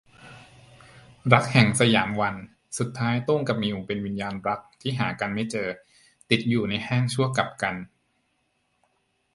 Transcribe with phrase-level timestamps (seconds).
[1.33, 2.35] รักแห่งสยามวัน-
[2.77, 5.67] สุดท้ายโต้งกับมิวเป็นวิญญาณรักที่หากันไม่เจอ
[6.29, 7.85] ติดอยู่ในห้างชั่วกัปกัลป์